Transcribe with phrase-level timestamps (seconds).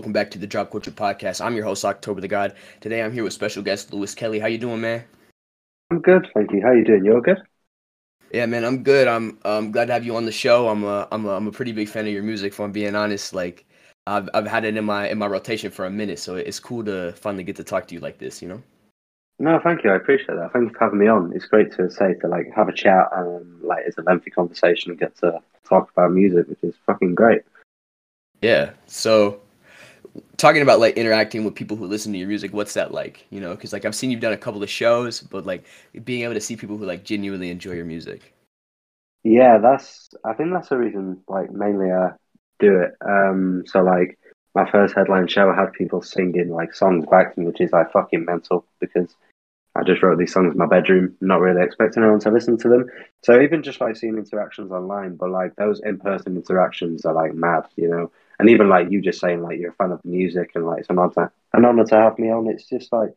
[0.00, 1.44] Welcome back to the Drop Culture Podcast.
[1.44, 2.54] I'm your host, October the God.
[2.80, 4.38] Today I'm here with special guest Lewis Kelly.
[4.38, 5.04] How you doing, man?
[5.90, 6.62] I'm good, thank you.
[6.62, 7.04] How you doing?
[7.04, 7.42] You're good?
[8.32, 9.06] Yeah, man, I'm good.
[9.06, 10.70] I'm um, glad to have you on the show.
[10.70, 12.54] I'm a, I'm a, I'm a pretty big fan of your music.
[12.54, 13.66] If I'm being honest, like
[14.06, 16.82] I've, I've had it in my in my rotation for a minute, so it's cool
[16.84, 18.40] to finally get to talk to you like this.
[18.40, 18.62] You know?
[19.38, 19.90] No, thank you.
[19.90, 20.50] I appreciate that.
[20.54, 21.34] Thank you for having me on.
[21.34, 24.92] It's great to say to like have a chat and like it's a lengthy conversation
[24.92, 27.42] and get to talk about music, which is fucking great.
[28.40, 28.70] Yeah.
[28.86, 29.42] So
[30.36, 33.40] talking about like interacting with people who listen to your music what's that like you
[33.40, 33.54] know?
[33.54, 35.64] Because like i've seen you've done a couple of shows but like
[36.04, 38.34] being able to see people who like genuinely enjoy your music.
[39.22, 42.10] Yeah that's i think that's the reason like mainly i
[42.58, 42.92] do it.
[43.06, 44.18] Um so like
[44.54, 47.72] my first headline show I had people singing like songs back to me which is
[47.72, 49.14] like fucking mental because
[49.76, 52.68] i just wrote these songs in my bedroom not really expecting anyone to listen to
[52.68, 52.86] them.
[53.22, 57.66] So even just like seeing interactions online but like those in-person interactions are like mad
[57.76, 60.52] you know and even like you just saying like you're a fan of the music
[60.54, 62.48] and like it's an honor, an honor to have me on.
[62.48, 63.10] It's just like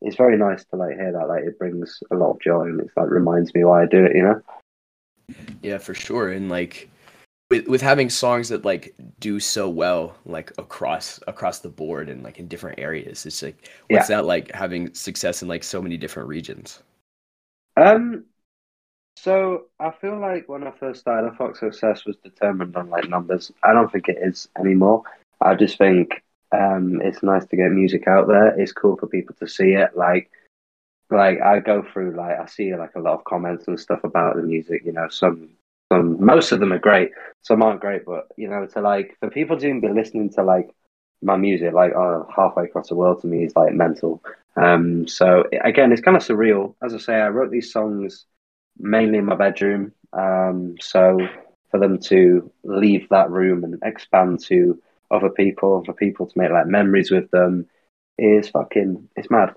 [0.00, 1.28] it's very nice to like hear that.
[1.28, 4.04] Like it brings a lot of joy and it's like reminds me why I do
[4.04, 4.16] it.
[4.16, 4.42] You know?
[5.62, 6.30] Yeah, for sure.
[6.30, 6.88] And like
[7.50, 12.22] with with having songs that like do so well like across across the board and
[12.22, 14.16] like in different areas it's like what's yeah.
[14.16, 16.82] that like having success in like so many different regions
[17.76, 18.24] um
[19.22, 23.08] so I feel like when I first started, I thought success was determined on like
[23.08, 23.50] numbers.
[23.62, 25.02] I don't think it is anymore.
[25.40, 28.48] I just think um, it's nice to get music out there.
[28.58, 29.96] It's cool for people to see it.
[29.96, 30.30] Like,
[31.10, 34.36] like I go through like I see like a lot of comments and stuff about
[34.36, 34.82] the music.
[34.84, 35.50] You know, some
[35.92, 37.10] some most of them are great,
[37.42, 38.04] some aren't great.
[38.04, 40.70] But you know, to like for people to be listening to like
[41.22, 44.22] my music like oh, halfway across the world to me is like mental.
[44.56, 46.74] Um, so again, it's kind of surreal.
[46.82, 48.26] As I say, I wrote these songs
[48.78, 49.92] mainly in my bedroom.
[50.12, 51.18] Um, so
[51.70, 56.50] for them to leave that room and expand to other people, for people to make
[56.50, 57.66] like memories with them,
[58.18, 59.54] is fucking it's mad.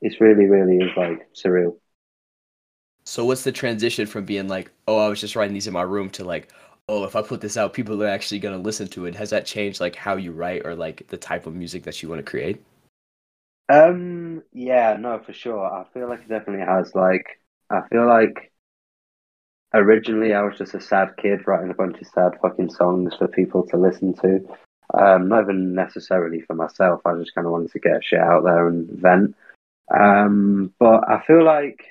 [0.00, 1.76] It's really, really is like surreal.
[3.04, 5.82] So what's the transition from being like, oh, I was just writing these in my
[5.82, 6.52] room to like,
[6.88, 9.14] oh, if I put this out, people are actually gonna listen to it.
[9.14, 12.08] Has that changed like how you write or like the type of music that you
[12.08, 12.62] want to create?
[13.68, 15.64] Um, yeah, no, for sure.
[15.64, 16.94] I feel like it definitely has.
[16.94, 17.40] Like,
[17.70, 18.51] I feel like
[19.74, 23.28] originally I was just a sad kid writing a bunch of sad fucking songs for
[23.28, 24.40] people to listen to.
[24.94, 27.00] Um, not even necessarily for myself.
[27.04, 29.34] I just kind of wanted to get shit out there and vent.
[29.92, 31.86] Um, but I feel like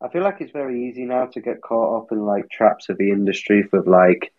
[0.00, 2.98] I feel like it's very easy now to get caught up in like traps of
[2.98, 4.32] the industry with like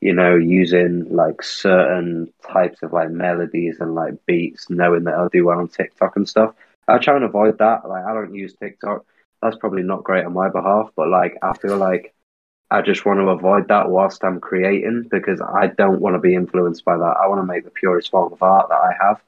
[0.00, 5.28] you know using like certain types of like melodies and like beats, knowing that I'll
[5.28, 6.54] do well on TikTok and stuff.
[6.86, 7.88] I try and avoid that.
[7.88, 9.04] Like I don't use TikTok.
[9.42, 12.14] That's probably not great on my behalf, but like I feel like
[12.70, 16.34] I just want to avoid that whilst I'm creating because I don't want to be
[16.34, 17.16] influenced by that.
[17.22, 19.20] I want to make the purest form of art that I have,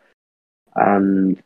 [0.77, 1.43] and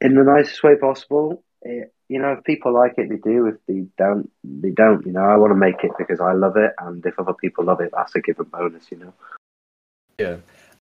[0.00, 1.42] in the nicest way possible.
[1.62, 3.46] It, you know, if people like it, they do.
[3.46, 5.04] If they don't, they don't.
[5.04, 7.64] You know, I want to make it because I love it, and if other people
[7.64, 8.86] love it, that's a given bonus.
[8.90, 9.12] You know.
[10.18, 10.36] Yeah,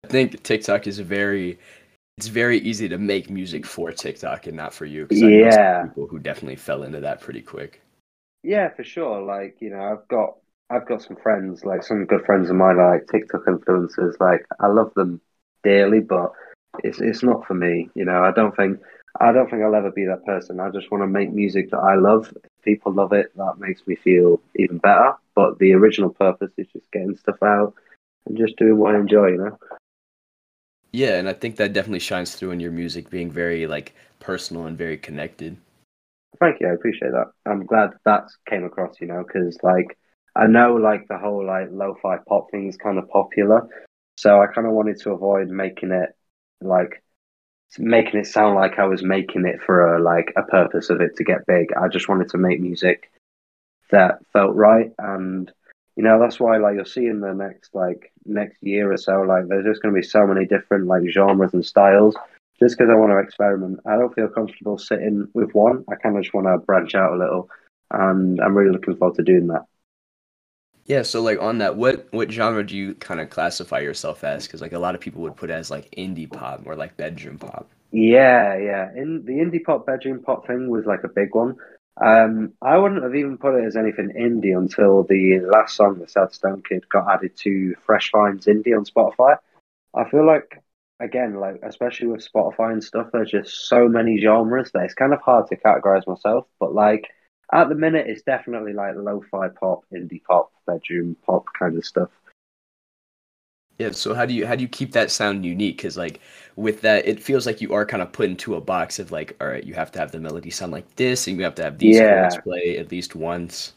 [0.03, 1.57] I think TikTok is a very
[2.17, 5.07] it's very easy to make music for TikTok and not for you.
[5.09, 7.81] Yeah, people who definitely fell into that pretty quick.
[8.45, 9.21] Yeah, for sure.
[9.21, 10.35] Like you know, I've got
[10.69, 14.19] I've got some friends, like some good friends of mine, like TikTok influencers.
[14.19, 15.19] Like I love them
[15.63, 16.31] dearly, but
[16.83, 17.89] it's it's not for me.
[17.95, 18.79] You know, I don't think
[19.19, 20.59] I don't think I'll ever be that person.
[20.59, 22.31] I just want to make music that I love.
[22.35, 25.15] If people love it, that makes me feel even better.
[25.33, 27.73] But the original purpose is just getting stuff out
[28.27, 29.29] and just doing what I enjoy.
[29.29, 29.59] You know.
[30.91, 34.67] Yeah, and I think that definitely shines through in your music, being very like personal
[34.67, 35.57] and very connected.
[36.39, 36.67] Thank you.
[36.67, 37.31] I appreciate that.
[37.45, 39.97] I'm glad that came across, you know, because like
[40.35, 43.67] I know like the whole like lo-fi pop thing is kind of popular,
[44.17, 46.15] so I kind of wanted to avoid making it
[46.61, 47.03] like
[47.77, 51.15] making it sound like I was making it for a like a purpose of it
[51.17, 51.67] to get big.
[51.73, 53.11] I just wanted to make music
[53.91, 55.51] that felt right, and
[55.95, 59.21] you know that's why like you'll see in the next like next year or so,
[59.21, 62.15] like there's just going to be so many different like genres and styles
[62.59, 63.79] just because I want to experiment.
[63.85, 65.83] I don't feel comfortable sitting with one.
[65.89, 67.49] I kind of just want to branch out a little,
[67.91, 69.65] and I'm really looking forward to doing that.
[70.85, 74.45] Yeah, so like on that, what what genre do you kind of classify yourself as?
[74.45, 77.39] Because like a lot of people would put as like indie pop or like bedroom
[77.39, 77.67] pop.
[77.91, 78.91] Yeah, yeah.
[78.95, 81.55] In the indie pop, bedroom pop thing was like a big one.
[81.97, 86.07] Um, I wouldn't have even put it as anything indie until the last song, "The
[86.07, 89.37] Sad Stone Kid," got added to Fresh Finds Indie on Spotify.
[89.93, 90.61] I feel like
[90.99, 95.13] again, like especially with Spotify and stuff, there's just so many genres that it's kind
[95.13, 96.47] of hard to categorize myself.
[96.59, 97.09] But like
[97.53, 102.09] at the minute, it's definitely like lo-fi pop, indie pop, bedroom pop kind of stuff.
[103.77, 105.77] Yeah, so how do you how do you keep that sound unique?
[105.77, 106.19] Because like
[106.55, 109.35] with that, it feels like you are kind of put into a box of like,
[109.41, 111.63] all right, you have to have the melody sound like this, and you have to
[111.63, 112.01] have these Yeah.
[112.01, 113.73] chords play at least once.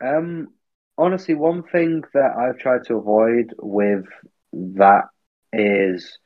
[0.00, 0.54] Um,
[0.98, 4.06] honestly, one thing that I've tried to avoid with
[4.52, 5.04] that
[5.52, 6.18] is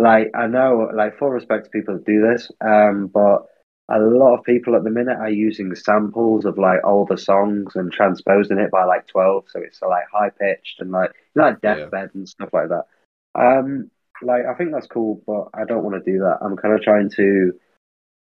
[0.00, 3.46] like I know, like full respect to people that do this, um, but
[3.90, 7.92] a lot of people at the minute are using samples of like older songs and
[7.92, 11.60] transposing it by like twelve, so it's like high pitched and like you know, like
[11.62, 11.74] Yeah.
[11.76, 12.86] deathbed and stuff like that.
[13.34, 13.90] Um,
[14.22, 16.38] like I think that's cool, but I don't want to do that.
[16.42, 17.52] I'm kind of trying to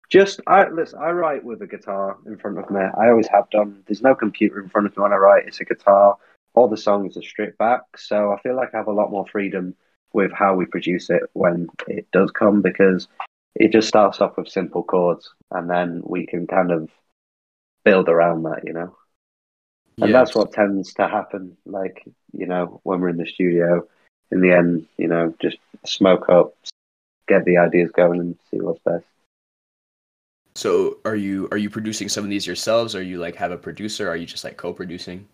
[0.10, 1.00] just I listen.
[1.00, 2.82] I write with a guitar in front of me.
[2.82, 3.84] I always have done.
[3.88, 5.48] There's no computer in front of me when I write.
[5.48, 6.18] It's a guitar.
[6.56, 9.26] All the songs are stripped back, so I feel like I have a lot more
[9.32, 9.76] freedom
[10.14, 13.08] with how we produce it when it does come because
[13.56, 16.90] it just starts off with simple chords, and then we can kind of
[17.84, 18.96] build around that, you know.
[20.02, 20.20] And Yeah.
[20.20, 21.58] that's what tends to happen.
[21.66, 23.88] Like you know, when we're in the studio,
[24.32, 26.56] in the end, you know, just smoke up,
[27.28, 29.06] get the ideas going, and see what's best.
[30.56, 32.96] So are you are you producing some of these yourselves?
[32.96, 34.10] Or you like have a producer?
[34.10, 35.28] Are you just like co-producing?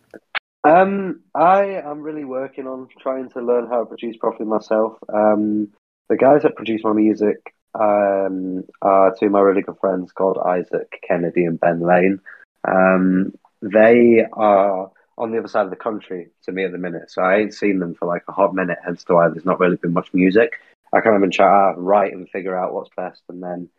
[0.66, 4.98] Um, I am really working on trying to learn how to produce properly myself.
[5.14, 5.70] Um,
[6.10, 10.40] the guys that produce my music um, are two of my really good friends called
[10.44, 12.20] Isaac Kennedy and Ben Lane.
[12.68, 14.90] Um, they are
[15.20, 17.54] on the other side of the country to me at the minute, so I ain't
[17.54, 20.14] seen them for like a hot minute, hence to why there's not really been much
[20.16, 20.54] music.
[20.92, 23.70] I kind of been trying to write and figure out what's best, and then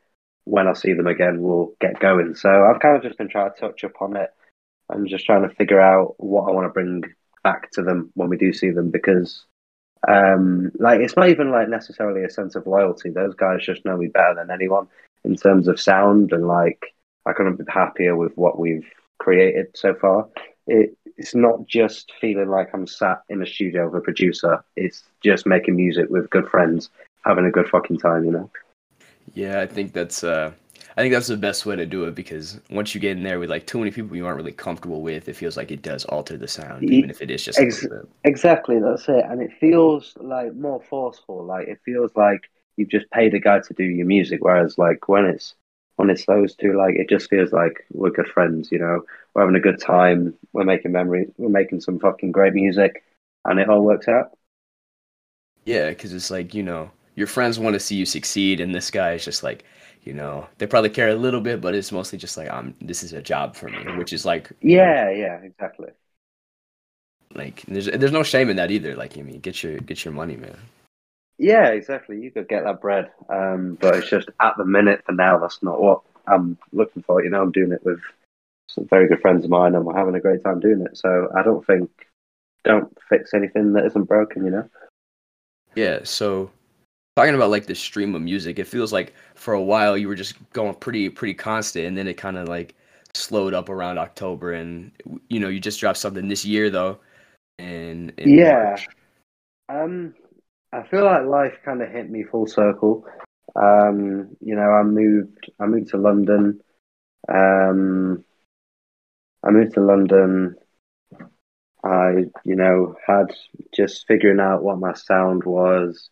[0.44, 2.36] when I see them again, we'll get going.
[2.36, 4.30] So I've kind of just been trying to touch upon it
[4.90, 7.02] and just trying to figure out what I want to bring
[7.42, 9.44] back to them when we do see them because
[10.08, 13.10] um like it's not even like necessarily a sense of loyalty.
[13.10, 14.88] Those guys just know me better than anyone
[15.24, 16.94] in terms of sound and like
[17.24, 18.88] I couldn't be happier with what we've
[19.18, 20.28] created so far.
[20.66, 24.62] It it's not just feeling like I'm sat in a studio with a producer.
[24.76, 26.90] It's just making music with good friends
[27.24, 28.50] having a good fucking time you know?
[29.34, 30.52] Yeah, I think that's uh
[30.96, 33.38] I think that's the best way to do it because once you get in there
[33.38, 36.04] with like too many people you aren't really comfortable with, it feels like it does
[36.06, 37.86] alter the sound, even if it is just ex-.
[38.24, 39.24] Exactly, that's it.
[39.28, 41.44] And it feels like more forceful.
[41.44, 44.42] Like it feels like you've just paid a guy to do your music.
[44.42, 45.54] Whereas like when it's
[45.96, 49.02] when it's those two, like it just feels like we're good friends, you know.
[49.34, 53.02] We're having a good time, we're making memories, we're making some fucking great music
[53.46, 54.36] and it all works out.
[55.64, 58.90] Yeah, because it's like, you know, your friends want to see you succeed, and this
[58.90, 59.64] guy is just like,
[60.06, 63.02] you know, they probably care a little bit, but it's mostly just like, I'm this
[63.02, 65.90] is a job for me, which is like, you know, Yeah, yeah, exactly.
[67.34, 68.94] like there's there's no shame in that either.
[68.96, 70.56] Like, I mean, get your get your money, man.
[71.38, 72.20] Yeah, exactly.
[72.20, 73.10] You could get that bread.
[73.28, 77.22] Um, but it's just at the minute for now that's not what I'm looking for.
[77.22, 78.00] You know, I'm doing it with
[78.68, 80.96] some very good friends of mine and we're having a great time doing it.
[80.96, 81.90] So I don't think
[82.64, 84.68] don't fix anything that isn't broken, you know?
[85.74, 86.50] Yeah, so
[87.16, 90.14] talking about like the stream of music, it feels like for a while you were
[90.14, 92.74] just going pretty pretty constant, and then it kind of like
[93.14, 94.92] slowed up around October, and
[95.28, 96.98] you know you just dropped something this year though,
[97.58, 98.76] and Yeah.
[98.76, 98.88] March.
[99.68, 100.14] Um,
[100.72, 103.06] I feel like life kind of hit me full circle.
[103.56, 105.50] Um, you know, I moved.
[105.58, 106.60] I moved to London.
[107.28, 108.24] Um,
[109.42, 110.56] I moved to London.
[111.82, 113.32] I, you know, had
[113.74, 116.10] just figuring out what my sound was.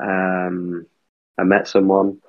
[0.00, 0.86] Um,
[1.38, 2.20] I met someone,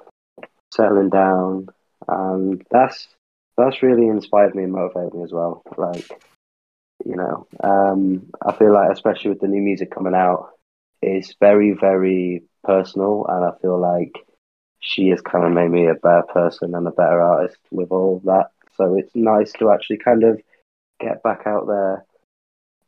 [0.74, 1.68] settling down,
[2.08, 3.08] and that's
[3.58, 5.64] that's really inspired me and motivated me as well.
[5.78, 6.08] Like,
[7.06, 10.50] you know, um, I feel like especially with the new music coming out,
[11.02, 14.14] it's very very personal, and I feel like
[14.80, 18.22] she has kind of made me a better person and a better artist with all
[18.26, 18.52] that.
[18.76, 20.40] So it's nice to actually kind of
[21.00, 22.06] get back out there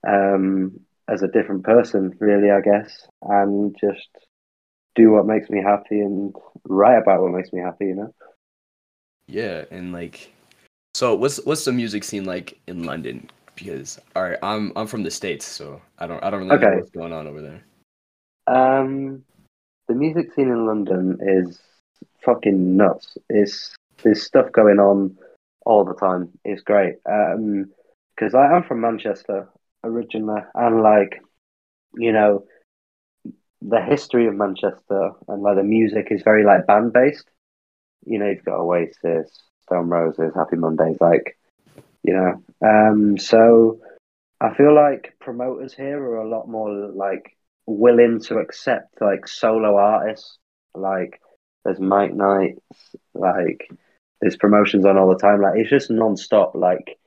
[0.07, 4.09] um, as a different person, really, I guess, and just
[4.99, 6.35] do what makes me happy and
[6.67, 8.13] write about what makes me happy, you know?
[9.27, 10.31] Yeah, and like,
[10.93, 13.29] so what's what's the music scene like in London?
[13.55, 16.77] Because all right, I'm I'm from the states, so I don't I don't really know
[16.77, 17.61] what's going on over there.
[18.47, 19.23] Um,
[19.87, 21.59] the music scene in London is
[22.23, 23.17] fucking nuts.
[23.29, 25.17] It's there's stuff going on
[25.65, 26.29] all the time.
[26.43, 26.95] It's great.
[27.09, 27.71] Um,
[28.15, 29.47] because I'm from Manchester
[29.83, 31.21] originally, and like,
[31.95, 32.43] you know,
[33.61, 37.29] the history of Manchester and like the music is very like band based.
[38.05, 41.37] You know, you've got Oasis, Stone Roses, Happy Mondays, like,
[42.03, 42.43] you know.
[42.65, 43.81] Um, so
[44.39, 47.35] I feel like promoters here are a lot more like
[47.65, 50.37] willing to accept like solo artists.
[50.73, 51.21] Like
[51.65, 53.69] there's mic Nights, like
[54.21, 55.41] there's promotions on all the time.
[55.41, 56.55] Like it's just non-stop.
[56.55, 56.98] Like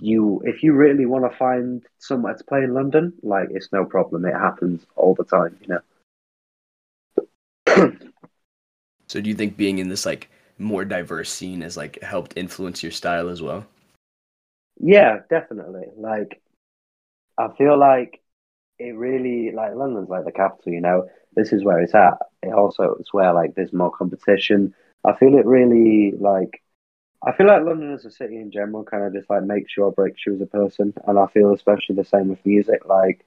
[0.00, 3.84] you if you really want to find somewhere to play in London, like it's no
[3.84, 4.24] problem.
[4.24, 5.80] It happens all the time, you know.
[9.06, 12.82] so do you think being in this like more diverse scene has like helped influence
[12.82, 13.66] your style as well?
[14.80, 15.86] Yeah, definitely.
[15.96, 16.40] Like
[17.36, 18.20] I feel like
[18.78, 21.08] it really like London's like the capital, you know.
[21.34, 22.18] This is where it's at.
[22.42, 24.74] It also it's where like there's more competition.
[25.04, 26.62] I feel it really like
[27.22, 29.84] I feel like London as a city in general kind of just like makes you
[29.84, 32.86] or breaks you as a person, and I feel especially the same with music.
[32.86, 33.24] Like,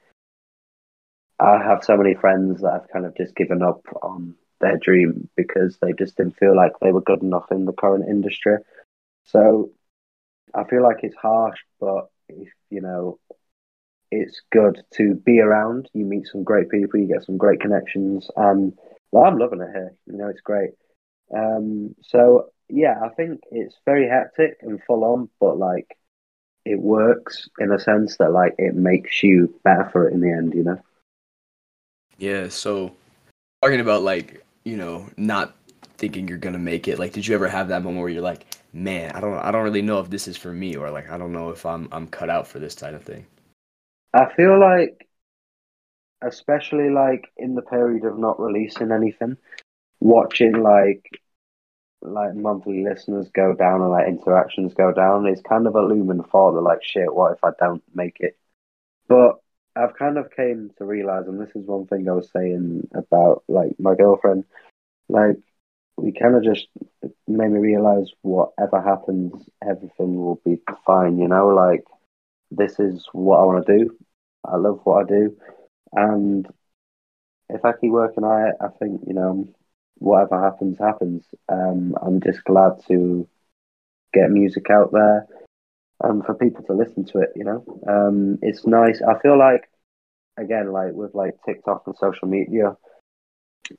[1.40, 5.28] I have so many friends that have kind of just given up on their dream
[5.36, 8.58] because they just didn't feel like they were good enough in the current industry.
[9.26, 9.72] So,
[10.54, 13.20] I feel like it's harsh, but if you know,
[14.10, 15.90] it's good to be around.
[15.94, 18.74] You meet some great people, you get some great connections, and
[19.12, 19.94] well, I'm loving it here.
[20.08, 20.72] You know, it's great.
[21.36, 25.98] Um, so yeah, I think it's very hectic and full on, but like
[26.66, 30.32] it works in a sense that like it makes you better for it in the
[30.32, 30.80] end, you know?
[32.18, 32.94] Yeah, so
[33.62, 35.56] talking about like, you know, not
[35.98, 38.46] thinking you're gonna make it, like did you ever have that moment where you're like,
[38.74, 41.18] man, I don't I don't really know if this is for me or like I
[41.18, 43.25] don't know if I'm I'm cut out for this type of thing?
[44.13, 45.08] I feel like
[46.22, 49.38] especially like in the period of not releasing anything,
[50.00, 51.21] watching like
[52.01, 56.24] like monthly listeners go down and like interactions go down, it's kind of a looming
[56.24, 58.38] thought that like shit, what if I don't make it?
[59.08, 59.39] But
[59.75, 63.43] I've kind of came to realize, and this is one thing I was saying about
[63.48, 64.46] like my girlfriend,
[65.08, 65.38] like
[65.98, 66.67] we kind of just
[67.27, 71.20] made me realize whatever happens, everything will be fine.
[71.20, 71.84] You know, like
[72.50, 73.98] this is what I want to do.
[74.43, 75.38] I love what I do,
[75.93, 76.48] and
[77.50, 79.48] if I keep working at it, I think you know
[80.01, 81.24] whatever happens, happens.
[81.48, 83.27] Um, I'm just glad to
[84.13, 85.27] get music out there
[86.03, 87.29] and for people to listen to it.
[87.36, 89.01] You know, um, it's nice.
[89.01, 89.70] I feel like
[90.38, 92.75] again, like with like TikTok and social media,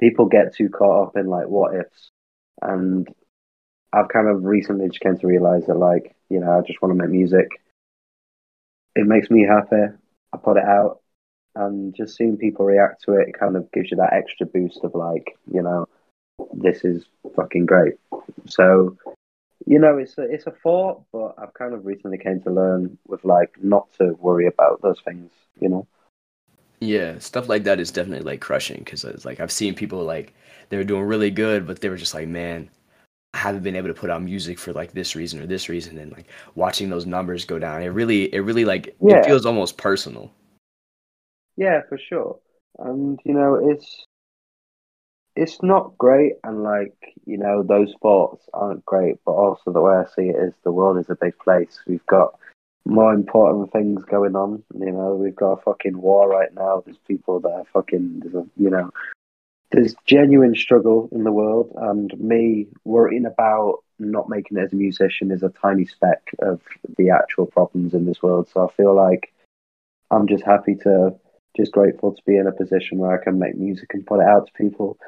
[0.00, 2.10] people get too caught up in like what ifs,
[2.62, 3.08] and
[3.92, 6.92] I've kind of recently just came to realize that like you know I just want
[6.92, 7.48] to make music.
[8.94, 9.92] It makes me happy.
[10.32, 11.00] I put it out,
[11.56, 14.80] and just seeing people react to it, it kind of gives you that extra boost
[14.84, 15.88] of like you know
[16.52, 17.94] this is fucking great.
[18.46, 18.96] So,
[19.66, 22.98] you know, it's a, it's a thought, but I've kind of recently came to learn
[23.06, 25.30] with like not to worry about those things,
[25.60, 25.86] you know.
[26.80, 30.34] Yeah, stuff like that is definitely like crushing because it's like I've seen people like
[30.68, 32.68] they were doing really good, but they were just like, man,
[33.34, 35.96] I haven't been able to put out music for like this reason or this reason,
[35.98, 39.18] and like watching those numbers go down, it really, it really like yeah.
[39.18, 40.32] it feels almost personal.
[41.56, 42.40] Yeah, for sure,
[42.80, 44.04] and you know, it's
[45.34, 46.94] it's not great, and like
[47.26, 49.16] you know, those thoughts aren't great.
[49.24, 51.80] But also, the way I see it is, the world is a big place.
[51.86, 52.38] We've got
[52.84, 54.62] more important things going on.
[54.78, 56.82] You know, we've got a fucking war right now.
[56.84, 58.22] There's people that are fucking,
[58.56, 58.90] you know,
[59.70, 64.76] there's genuine struggle in the world, and me worrying about not making it as a
[64.76, 66.60] musician is a tiny speck of
[66.98, 68.48] the actual problems in this world.
[68.52, 69.32] So I feel like
[70.10, 71.14] I'm just happy to,
[71.56, 74.26] just grateful to be in a position where I can make music and put it
[74.26, 74.98] out to people.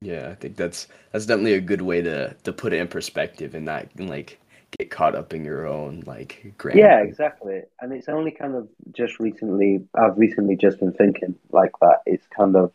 [0.00, 3.54] Yeah, I think that's that's definitely a good way to to put it in perspective
[3.54, 4.38] and not like
[4.78, 6.78] get caught up in your own like grand.
[6.78, 7.62] Yeah, exactly.
[7.80, 12.02] And it's only kind of just recently I've recently just been thinking like that.
[12.06, 12.72] It's kind of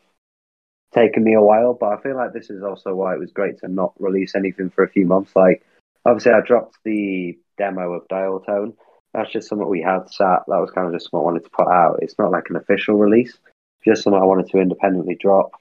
[0.94, 3.60] taken me a while, but I feel like this is also why it was great
[3.60, 5.36] to not release anything for a few months.
[5.36, 5.64] Like
[6.06, 8.74] obviously I dropped the demo of Dial Tone.
[9.14, 10.44] That's just something we had sat.
[10.48, 12.00] That was kind of just what I wanted to put out.
[12.02, 13.38] It's not like an official release,
[13.86, 15.52] just something I wanted to independently drop.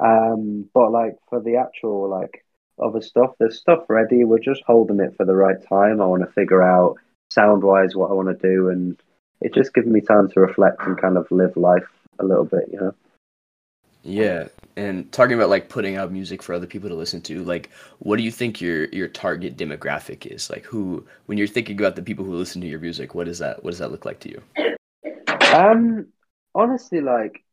[0.00, 2.44] Um, but like for the actual like
[2.82, 4.24] other stuff, there's stuff ready.
[4.24, 6.00] We're just holding it for the right time.
[6.00, 6.96] I want to figure out
[7.30, 8.96] sound wise what I want to do, and
[9.40, 12.68] it's just giving me time to reflect and kind of live life a little bit,
[12.72, 12.94] you know.
[14.04, 17.70] Yeah, and talking about like putting out music for other people to listen to, like
[18.00, 20.50] what do you think your your target demographic is?
[20.50, 23.38] Like who when you're thinking about the people who listen to your music, what does
[23.38, 24.42] that what does that look like to you?
[25.52, 26.06] Um
[26.54, 27.44] honestly like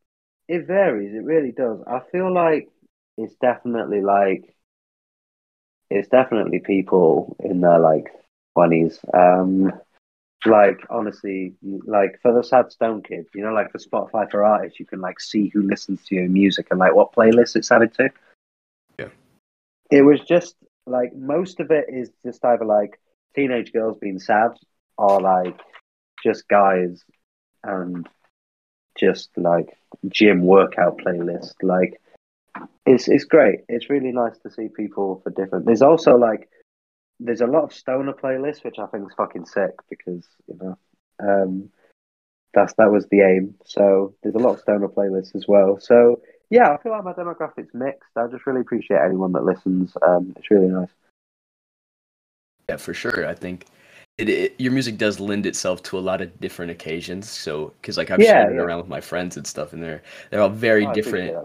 [0.49, 1.13] it varies.
[1.13, 1.79] It really does.
[1.87, 2.69] I feel like
[3.17, 4.55] it's definitely like
[5.91, 8.07] it's definitely people in their like
[8.55, 8.99] twenties.
[9.13, 9.71] Um,
[10.45, 14.79] like honestly, like for the Sad Stone Kid, you know, like for Spotify for artists,
[14.79, 17.93] you can like see who listens to your music and like what playlist it's added
[17.95, 18.09] to.
[18.97, 19.09] Yeah,
[19.91, 20.55] it was just
[20.87, 22.99] like most of it is just either like
[23.35, 24.53] teenage girls being sad
[24.97, 25.59] or like
[26.23, 27.03] just guys
[27.63, 28.09] and
[28.97, 29.77] just like
[30.07, 31.53] gym workout playlist.
[31.61, 32.01] Like
[32.85, 33.61] it's it's great.
[33.69, 35.65] It's really nice to see people for different.
[35.65, 36.49] There's also like
[37.19, 40.77] there's a lot of stoner playlists, which I think is fucking sick because you know
[41.19, 41.69] um,
[42.53, 43.55] that's that was the aim.
[43.65, 45.79] So there's a lot of stoner playlists as well.
[45.79, 48.09] So yeah, I feel like my demographic's mixed.
[48.15, 49.95] I just really appreciate anyone that listens.
[50.01, 50.89] Um, it's really nice.
[52.69, 53.27] Yeah, for sure.
[53.27, 53.65] I think
[54.19, 57.29] it, it, your music does lend itself to a lot of different occasions.
[57.29, 58.61] So, because like I've yeah, shared yeah.
[58.61, 61.37] it around with my friends and stuff, and they're they're all very oh, different.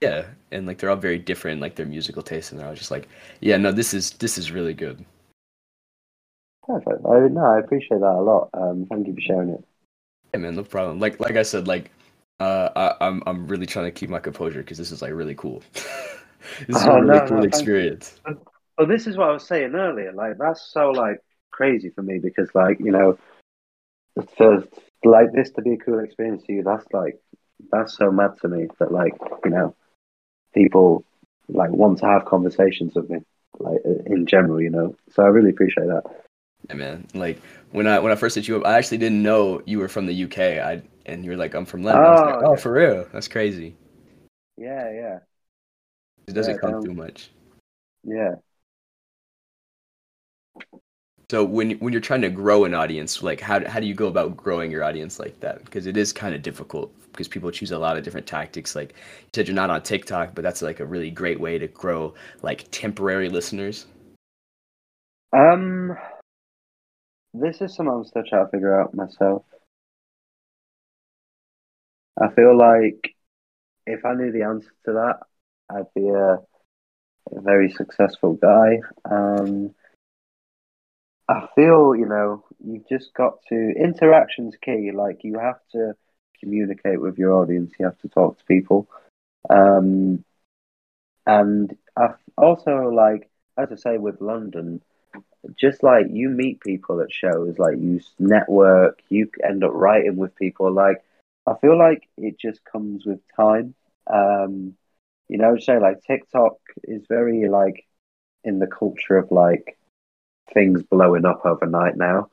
[0.00, 2.90] Yeah, and like they're all very different, like their musical taste, and they're all just
[2.90, 3.08] like,
[3.40, 5.04] yeah, no, this is this is really good.
[6.66, 7.06] Perfect.
[7.08, 8.50] I no, I appreciate that a lot.
[8.52, 9.64] Um, thank you for sharing it.
[10.34, 10.98] Yeah, man, no problem.
[10.98, 11.92] Like like I said, like
[12.40, 15.36] uh, I, I'm I'm really trying to keep my composure because this is like really
[15.36, 15.62] cool.
[15.72, 18.20] this is oh, a really no, cool no, experience.
[18.76, 20.12] Well, this is what I was saying earlier.
[20.12, 21.18] Like that's so like
[21.52, 23.18] crazy for me because like you know,
[24.36, 24.64] for
[25.04, 27.20] like this to be a cool experience to you, that's like
[27.70, 29.74] that's so mad to me that like you know,
[30.54, 31.04] people
[31.48, 33.20] like want to have conversations with me
[33.58, 34.96] like in general, you know.
[35.10, 36.02] So I really appreciate that.
[36.68, 37.06] Yeah, man.
[37.14, 37.40] Like
[37.70, 40.06] when I when I first hit you up, I actually didn't know you were from
[40.06, 40.38] the UK.
[40.38, 42.04] I and you were like, I'm from London.
[42.04, 43.06] Oh, like, oh, oh for real?
[43.12, 43.74] That's crazy.
[44.56, 45.18] Yeah, yeah.
[46.28, 47.30] It doesn't yeah, come through much.
[48.04, 48.36] Yeah.
[51.32, 54.06] So when when you're trying to grow an audience, like how how do you go
[54.06, 55.64] about growing your audience like that?
[55.64, 58.76] Because it is kind of difficult because people choose a lot of different tactics.
[58.76, 61.68] Like you said, you're not on TikTok, but that's like a really great way to
[61.68, 62.12] grow
[62.42, 63.86] like temporary listeners.
[65.32, 65.96] Um,
[67.32, 69.46] this is something I'm still trying to figure out myself.
[72.20, 73.14] I feel like
[73.86, 75.20] if I knew the answer to that,
[75.70, 78.80] I'd be a, a very successful guy.
[79.10, 79.74] Um,
[81.28, 84.90] I feel, you know, you've just got to interaction's key.
[84.92, 85.94] Like you have to
[86.40, 87.72] communicate with your audience.
[87.78, 88.88] You have to talk to people.
[89.48, 90.24] Um,
[91.26, 94.82] and I also like, as I say, with London,
[95.58, 100.34] just like you meet people at shows, like you network, you end up writing with
[100.36, 100.72] people.
[100.72, 101.02] Like
[101.46, 103.74] I feel like it just comes with time.
[104.06, 104.74] Um,
[105.28, 107.86] you know, say like TikTok is very like
[108.44, 109.78] in the culture of like
[110.52, 112.28] things blowing up overnight now.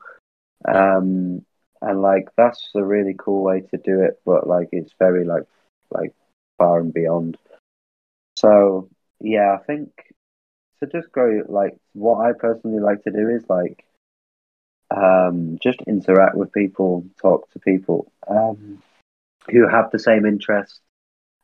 [0.66, 1.44] Um,
[1.82, 5.44] and like that's a really cool way to do it, but like it's very like
[5.90, 6.14] like
[6.58, 7.38] far and beyond.
[8.36, 8.88] So
[9.20, 9.90] yeah, I think
[10.80, 13.84] to just go like what I personally like to do is like
[14.90, 18.82] um, just interact with people, talk to people um,
[19.50, 20.80] who have the same interests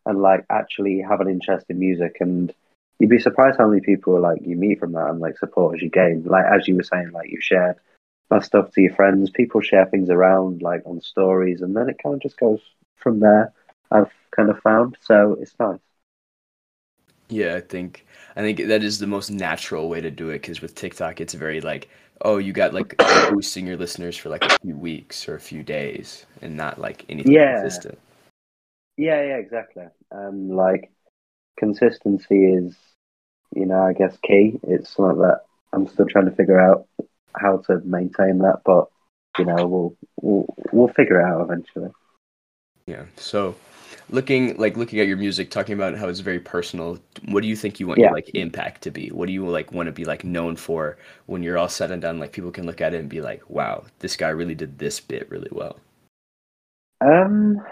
[0.04, 2.52] and like actually have an interest in music and
[2.98, 5.82] you'd be surprised how many people like you meet from that and like support as
[5.82, 6.24] you gain.
[6.24, 7.76] Like as you were saying, like you shared
[8.30, 9.30] my stuff to your friends.
[9.30, 12.60] People share things around like on stories, and then it kind of just goes
[12.96, 13.52] from there.
[13.90, 15.78] I've kind of found so it's nice.
[17.28, 18.06] Yeah, I think
[18.36, 21.34] I think that is the most natural way to do it because with TikTok, it's
[21.34, 21.88] very like,
[22.22, 22.96] oh, you got like
[23.30, 27.04] boosting your listeners for like a few weeks or a few days, and not like
[27.08, 27.60] anything yeah.
[27.60, 27.98] consistent.
[28.96, 29.84] Yeah, yeah, exactly.
[30.10, 30.90] Um, like
[31.56, 32.76] consistency is
[33.54, 34.58] you know, I guess key.
[34.64, 35.42] It's something that
[35.72, 36.86] I'm still trying to figure out
[37.34, 38.88] how to maintain that, but
[39.38, 41.90] you know, we'll we'll we'll figure it out eventually.
[42.86, 43.04] Yeah.
[43.16, 43.54] So,
[44.10, 46.98] looking like looking at your music, talking about how it's very personal.
[47.28, 48.06] What do you think you want yeah.
[48.06, 49.08] your like impact to be?
[49.08, 52.02] What do you like want to be like known for when you're all said and
[52.02, 52.18] done?
[52.18, 55.00] Like people can look at it and be like, "Wow, this guy really did this
[55.00, 55.78] bit really well."
[57.00, 57.62] Um.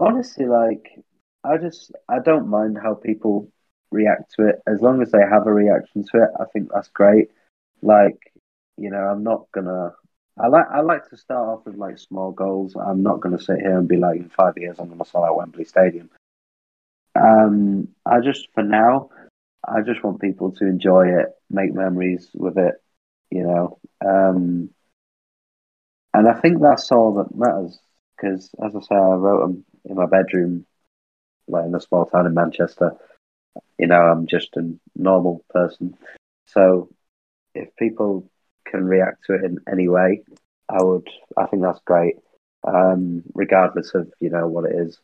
[0.00, 0.98] Honestly, like
[1.44, 3.52] I just I don't mind how people
[3.90, 6.30] react to it as long as they have a reaction to it.
[6.40, 7.28] I think that's great.
[7.82, 8.18] Like
[8.78, 9.92] you know, I'm not gonna.
[10.38, 12.74] I like I like to start off with like small goals.
[12.76, 15.36] I'm not gonna sit here and be like, in five years I'm gonna sell out
[15.36, 16.08] Wembley Stadium.
[17.14, 19.10] Um, I just for now,
[19.68, 22.74] I just want people to enjoy it, make memories with it.
[23.30, 24.70] You know, um,
[26.14, 27.78] and I think that's all that matters.
[28.16, 30.66] Because as I say, I wrote them in my bedroom
[31.50, 32.96] like in a small town in Manchester.
[33.78, 35.96] You know, I'm just a normal person.
[36.46, 36.88] So
[37.54, 38.28] if people
[38.66, 40.22] can react to it in any way,
[40.68, 41.08] I would.
[41.36, 42.16] I think that's great,
[42.64, 44.98] um, regardless of you know what it is.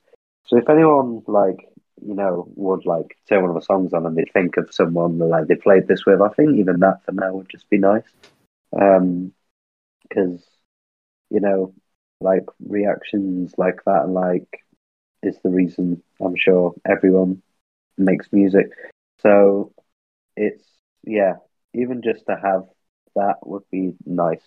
[0.46, 1.68] So if anyone like
[2.04, 5.18] you know would like turn one of the songs on and they think of someone
[5.18, 8.08] like they played this with, I think even that for now would just be nice.
[8.78, 9.32] Um,
[10.02, 10.44] because
[11.30, 11.74] you know,
[12.20, 14.65] like reactions like that and like
[15.26, 17.42] is the reason I'm sure everyone
[17.98, 18.70] makes music.
[19.20, 19.72] So
[20.36, 20.64] it's
[21.04, 21.36] yeah,
[21.74, 22.64] even just to have
[23.14, 24.44] that would be nice.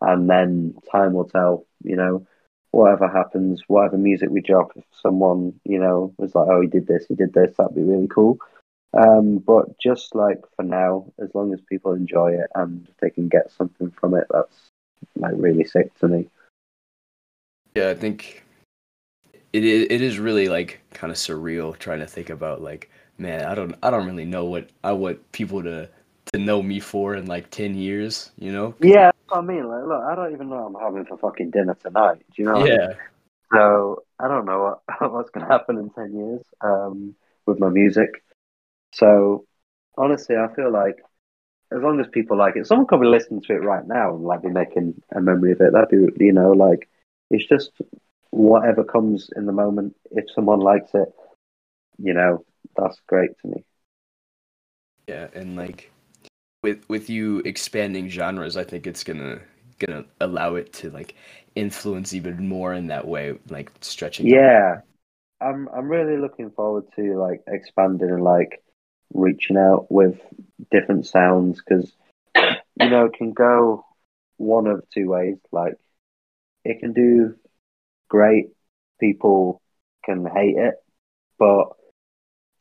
[0.00, 2.26] And then time will tell, you know,
[2.70, 6.86] whatever happens, whatever music we drop, if someone, you know, was like, Oh, he did
[6.86, 8.38] this, he did this, that'd be really cool.
[8.96, 13.28] Um, but just like for now, as long as people enjoy it and they can
[13.28, 14.70] get something from it, that's
[15.16, 16.28] like really sick to me.
[17.74, 18.43] Yeah, I think
[19.54, 23.44] it is, it is really like kind of surreal trying to think about like, man,
[23.44, 25.88] I don't I don't really know what I want people to
[26.32, 28.74] to know me for in like ten years, you know?
[28.80, 29.68] Yeah, I mean.
[29.68, 32.24] Like, look, I don't even know what I'm having for fucking dinner tonight.
[32.34, 32.66] Do you know?
[32.66, 32.74] Yeah.
[32.74, 32.96] I mean?
[33.52, 37.14] So I don't know what what's gonna happen in ten years um,
[37.46, 38.24] with my music.
[38.92, 39.46] So
[39.96, 40.96] honestly, I feel like
[41.70, 44.24] as long as people like it, someone could be listening to it right now and
[44.24, 45.72] like be making a memory of it.
[45.72, 46.88] That'd be, you know, like
[47.30, 47.70] it's just
[48.34, 49.94] whatever comes in the moment.
[50.10, 51.08] If someone likes it,
[51.98, 52.44] you know,
[52.76, 53.64] that's great to me.
[55.06, 55.92] Yeah, and like
[56.62, 59.40] with with you expanding genres, I think it's gonna
[59.78, 61.14] gonna allow it to like
[61.54, 64.26] influence even more in that way, like stretching.
[64.26, 64.80] Yeah,
[65.40, 68.62] I'm I'm really looking forward to like expanding and like
[69.12, 70.20] reaching out with
[70.72, 71.92] different sounds because
[72.34, 73.84] you know it can go
[74.38, 75.36] one of two ways.
[75.52, 75.74] Like
[76.64, 77.36] it can do
[78.14, 78.46] great,
[79.00, 79.60] people
[80.04, 80.74] can hate it,
[81.36, 81.64] but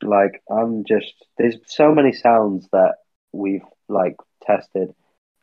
[0.02, 2.96] like I'm just there's so many sounds that
[3.32, 4.96] we've like tested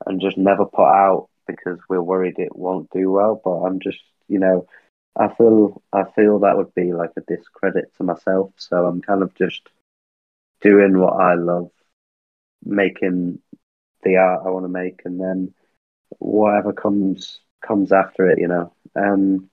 [0.04, 3.40] and just never put out because we're worried it won't do well.
[3.44, 4.66] But I'm just you know
[5.16, 8.50] I feel I feel that would be like a discredit to myself.
[8.56, 9.62] So I'm kind of just
[10.60, 11.70] doing what I love,
[12.64, 13.38] making
[14.02, 15.54] the art I want to make, and then
[16.18, 18.72] whatever comes comes after it, you know.
[18.96, 19.50] Um,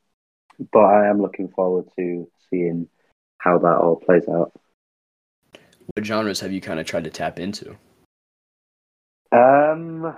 [0.72, 2.88] but I am looking forward to seeing
[3.38, 4.52] how that all plays out.
[5.94, 7.76] What genres have you kind of tried to tap into?
[9.32, 10.16] Um,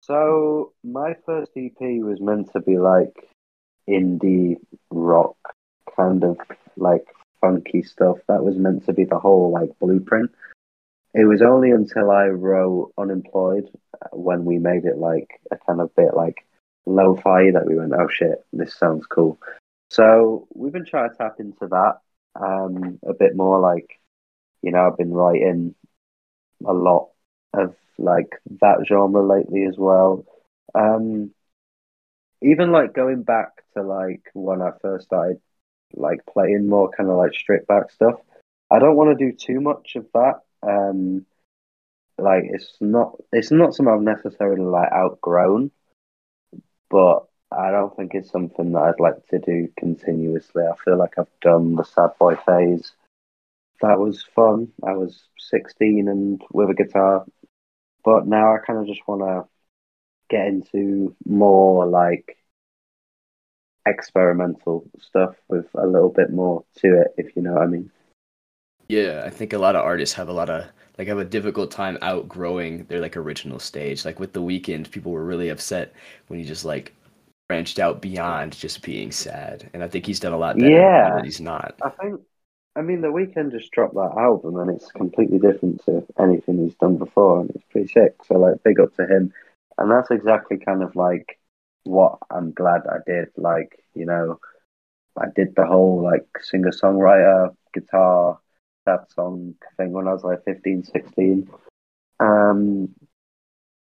[0.00, 3.28] so my first EP was meant to be like
[3.88, 4.56] indie
[4.90, 5.36] rock,
[5.96, 6.38] kind of
[6.76, 7.06] like
[7.40, 8.18] funky stuff.
[8.28, 10.30] That was meant to be the whole like blueprint.
[11.14, 15.80] It was only until I wrote Unemployed uh, when we made it like a kind
[15.80, 16.46] of bit like
[16.86, 19.38] lo-fi that we went, oh shit, this sounds cool.
[19.90, 21.98] So we've been trying to tap into that
[22.34, 23.60] um, a bit more.
[23.60, 24.00] Like,
[24.62, 25.74] you know, I've been writing
[26.64, 27.10] a lot
[27.52, 30.24] of like that genre lately as well.
[30.74, 31.32] Um,
[32.42, 35.40] even like going back to like when I first started
[35.94, 38.20] like playing more kind of like stripped back stuff.
[38.70, 40.40] I don't want to do too much of that.
[40.62, 41.24] Um,
[42.18, 45.70] like it's not it's not something I've necessarily like outgrown,
[46.96, 50.62] but I don't think it's something that I'd like to do continuously.
[50.64, 52.90] I feel like I've done the sad boy phase.
[53.82, 54.72] That was fun.
[54.82, 57.26] I was 16 and with a guitar,
[58.02, 59.44] but now I kind of just want to
[60.30, 62.38] get into more like
[63.86, 67.90] experimental stuff with a little bit more to it, if you know what I mean.
[68.88, 70.66] Yeah, I think a lot of artists have a lot of
[70.98, 74.04] like have a difficult time outgrowing their like original stage.
[74.04, 75.92] Like with the Weeknd, people were really upset
[76.28, 76.94] when he just like
[77.48, 80.70] branched out beyond just being sad, and I think he's done a lot better.
[80.70, 81.74] Yeah, that he's not.
[81.82, 82.20] I think.
[82.76, 86.74] I mean, the Weeknd just dropped that album, and it's completely different to anything he's
[86.74, 88.16] done before, and it's pretty sick.
[88.26, 89.32] So, like, big up to him.
[89.78, 91.38] And that's exactly kind of like
[91.84, 93.28] what I'm glad I did.
[93.36, 94.40] Like, you know,
[95.16, 98.38] I did the whole like singer songwriter guitar
[98.86, 101.50] that song thing when I was like 15, 16.
[102.18, 102.94] Um,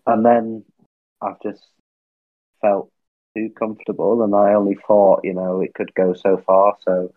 [0.05, 0.63] and then
[1.21, 1.63] I've just
[2.61, 2.91] felt
[3.35, 6.77] too comfortable, and I only thought, you know, it could go so far.
[6.85, 7.13] So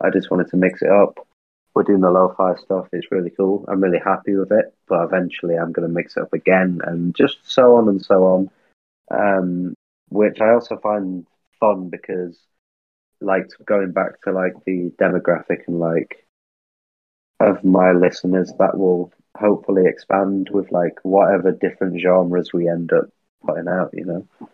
[0.00, 1.26] I just wanted to mix it up.
[1.74, 3.64] We're doing the lo-fi stuff; it's really cool.
[3.68, 7.14] I'm really happy with it, but eventually I'm going to mix it up again, and
[7.14, 8.50] just so on and so on.
[9.10, 9.74] Um,
[10.10, 11.26] which I also find
[11.58, 12.38] fun because,
[13.20, 16.26] like, going back to like the demographic and like
[17.48, 23.06] of my listeners, that will hopefully expand with like whatever different genres we end up
[23.44, 23.90] putting out.
[23.92, 24.48] You know.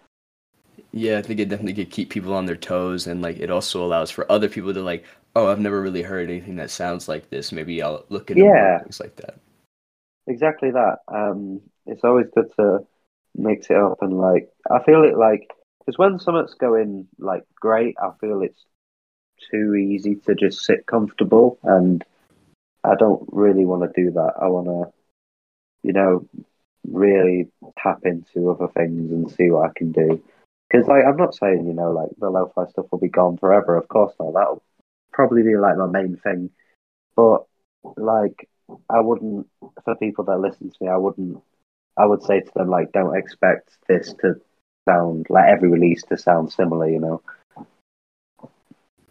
[0.92, 3.85] Yeah, I think it definitely could keep people on their toes, and like it also
[3.85, 5.05] allows for other people to like,
[5.37, 7.53] oh, I've never really heard anything that sounds like this.
[7.53, 8.81] Maybe I'll look into yeah.
[8.81, 9.38] things like that.
[10.27, 10.98] Exactly that.
[11.09, 12.87] Um, it's always good to
[13.35, 15.48] mix it up and like I feel it like
[15.79, 18.62] because when something's going like great, I feel it's
[19.51, 22.05] too easy to just sit comfortable, and
[22.88, 24.35] I don't really want to do that.
[24.40, 24.92] I want to,
[25.83, 26.27] you know,
[26.87, 27.48] really
[27.79, 30.22] tap into other things and see what I can do.
[30.68, 33.77] Because like I'm not saying you know like the lo-fi stuff will be gone forever.
[33.77, 34.35] Of course not.
[34.35, 34.62] That'll
[35.12, 36.51] probably be like my main thing.
[37.16, 37.44] But
[37.96, 38.48] like
[38.90, 39.46] I wouldn't
[39.85, 41.42] for people that listen to me, I wouldn't
[41.96, 44.40] I would say to them like, don't expect this to
[44.88, 47.22] sound like every release to sound similar, you know.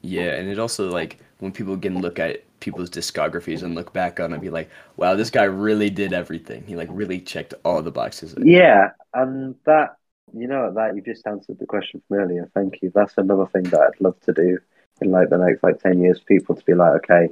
[0.01, 4.19] Yeah, and it also like when people can look at people's discographies and look back
[4.19, 6.63] on and be like, wow, this guy really did everything.
[6.65, 8.35] He like really checked all the boxes.
[8.37, 9.97] Yeah, and that
[10.33, 12.49] you know that you just answered the question from earlier.
[12.53, 12.91] Thank you.
[12.93, 14.59] That's another thing that I'd love to do
[15.01, 16.19] in like the next like ten years.
[16.19, 17.29] People to be like, okay,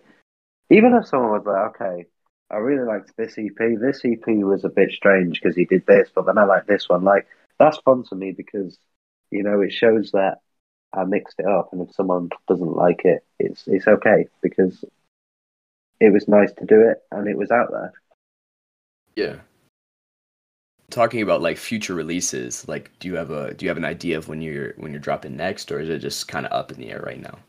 [0.70, 2.06] even if someone was like, okay,
[2.50, 3.80] I really liked this EP.
[3.80, 6.88] This EP was a bit strange because he did this, but then I like this
[6.88, 7.04] one.
[7.04, 7.28] Like
[7.60, 8.78] that's fun to me because
[9.32, 10.40] you know it shows that
[10.94, 14.84] I mixed it up, and if someone doesn't like it, it's it's okay because
[16.00, 17.94] it was nice to do it and it was out there.
[19.16, 19.36] Yeah.
[20.90, 24.18] Talking about like future releases, like do you have a do you have an idea
[24.18, 26.78] of when you're when you're dropping next, or is it just kind of up in
[26.78, 27.40] the air right now?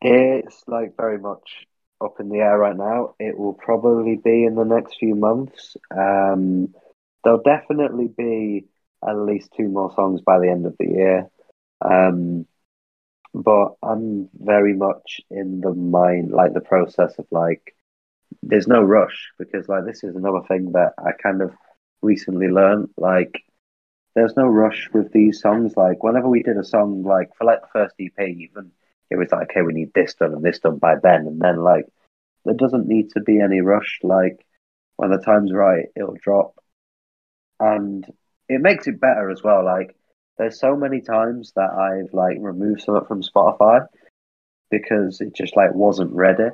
[0.00, 1.66] It's like very much
[2.02, 3.14] up in the air right now.
[3.18, 5.76] It will probably be in the next few months.
[5.90, 6.74] Um,
[7.22, 8.66] there'll definitely be
[9.06, 11.30] at least two more songs by the end of the year.
[11.80, 12.46] Um,
[13.36, 17.76] but I'm very much in the mind, like the process of like,
[18.42, 21.52] there's no rush because like this is another thing that I kind of
[22.00, 22.88] recently learned.
[22.96, 23.42] Like,
[24.14, 25.76] there's no rush with these songs.
[25.76, 28.70] Like, whenever we did a song, like for like the first EP, even
[29.10, 31.62] it was like, okay, we need this done and this done by then, and then
[31.62, 31.84] like
[32.46, 34.00] there doesn't need to be any rush.
[34.02, 34.46] Like
[34.96, 36.54] when the time's right, it'll drop,
[37.60, 38.06] and
[38.48, 39.62] it makes it better as well.
[39.62, 39.94] Like
[40.38, 43.86] there's so many times that I've like removed something from Spotify
[44.70, 46.50] because it just like wasn't ready.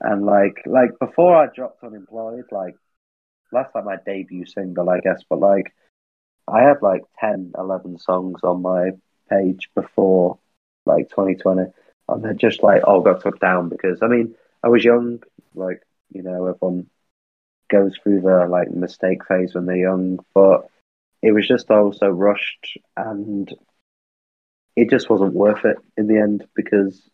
[0.00, 2.74] And like like before I dropped unemployed, like
[3.52, 5.74] that's like my debut single, I guess, but like
[6.48, 8.90] I had like 10, 11 songs on my
[9.30, 10.38] page before
[10.84, 11.72] like 2020
[12.08, 15.22] and they just like all got took down because I mean I was young,
[15.54, 15.82] like,
[16.12, 16.88] you know, everyone
[17.70, 20.68] goes through the like mistake phase when they're young, but
[21.24, 23.50] it was just all so rushed and
[24.76, 27.08] it just wasn't worth it in the end because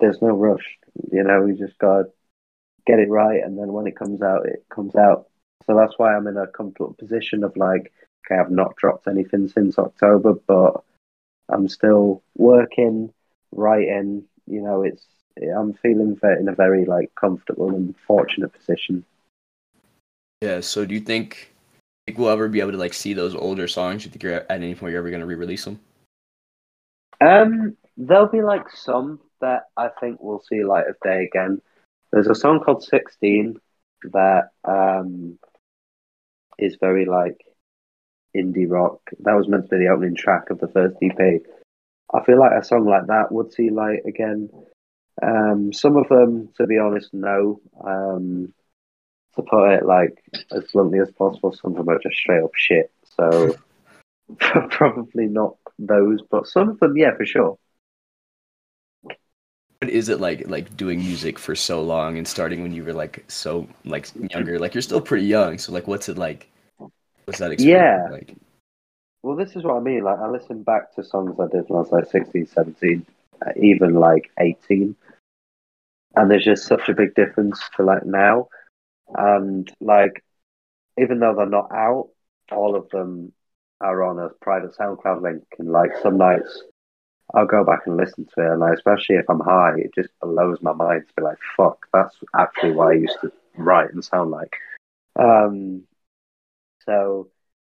[0.00, 0.78] there's no rush.
[1.12, 2.04] You know, we just got to
[2.86, 5.26] get it right, and then when it comes out, it comes out.
[5.64, 7.92] So that's why I'm in a comfortable position of like,
[8.26, 10.82] okay, I've not dropped anything since October, but
[11.48, 13.12] I'm still working,
[13.52, 14.24] writing.
[14.46, 15.04] You know, it's
[15.56, 19.04] I'm feeling in a very like comfortable and fortunate position.
[20.40, 20.60] Yeah.
[20.60, 21.52] So do you think
[22.14, 24.04] we'll ever be able to like see those older songs?
[24.04, 25.80] You think you're at any point you're ever going to re-release them?
[27.20, 31.60] Um, there'll be like some that I think we'll see light of day again.
[32.12, 33.60] There's a song called 16
[34.12, 35.38] that um
[36.58, 37.44] is very like
[38.36, 39.00] indie rock.
[39.20, 41.42] That was meant to be the opening track of the first EP.
[42.14, 44.50] I feel like a song like that would see light again.
[45.22, 47.60] Um, some of them, to be honest, no.
[47.84, 48.52] Um,
[49.36, 50.22] to put it like
[50.52, 52.90] as bluntly as possible, some of them are just straight up shit.
[53.16, 53.56] So
[54.38, 57.58] probably not those, but some of them, yeah, for sure.
[59.02, 62.94] What is it like, like doing music for so long and starting when you were
[62.94, 64.58] like so like younger?
[64.58, 66.50] Like you're still pretty young, so like, what's it like?
[67.24, 68.10] What's that experience yeah.
[68.10, 68.36] like?
[69.22, 70.04] Well, this is what I mean.
[70.04, 73.04] Like, I listen back to songs I did when I was like 16, 17,
[73.44, 74.94] uh, even like 18.
[76.14, 78.48] And there's just such a big difference to like now
[79.14, 80.24] and like
[80.98, 82.08] even though they're not out,
[82.50, 83.32] all of them
[83.80, 85.44] are on a private SoundCloud link.
[85.58, 86.62] And like some nights,
[87.34, 90.10] I'll go back and listen to it, and like, especially if I'm high, it just
[90.20, 94.04] blows my mind to be like, "Fuck, that's actually what I used to write and
[94.04, 94.54] sound like."
[95.18, 95.82] Um,
[96.84, 97.28] so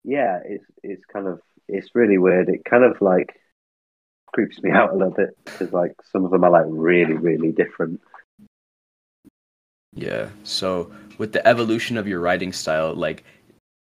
[0.04, 2.50] yeah, it's it's kind of it's really weird.
[2.50, 3.40] It kind of like
[4.28, 7.52] creeps me out a little bit because like some of them are like really really
[7.52, 8.02] different.
[9.94, 10.30] Yeah.
[10.44, 13.24] So with the evolution of your writing style, like